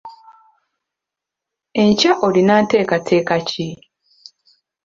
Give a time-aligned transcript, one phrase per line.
[1.81, 3.67] Enkya olina nteekateeka ki?